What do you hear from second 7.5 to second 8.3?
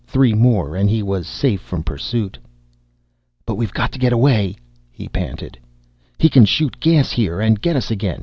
get us again!